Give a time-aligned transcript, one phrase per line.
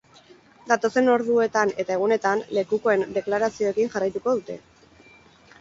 [0.71, 4.61] Datozen orduetan eta egunetan, lekukoen deklarazioekin jarraituko dute.